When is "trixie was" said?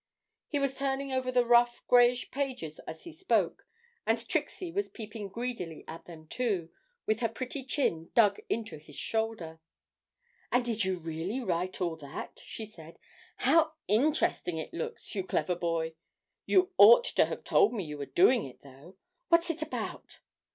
4.27-4.89